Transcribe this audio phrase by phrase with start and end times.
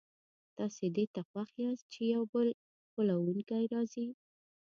[0.57, 2.47] تاسي دې ته خوښ یاست چي یو بل
[2.93, 4.07] غولونکی راځي.